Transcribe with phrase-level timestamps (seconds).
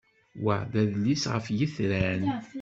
[0.43, 2.23] Wa d adlis ɣef yitran.